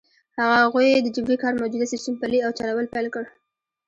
هغوی 0.39 0.87
د 1.05 1.07
جبري 1.15 1.37
کار 1.43 1.53
موجوده 1.61 1.85
سیستم 1.93 2.13
پلی 2.21 2.39
او 2.45 2.51
چلول 2.59 2.85
پیل 2.93 3.07
کړ. 3.15 3.23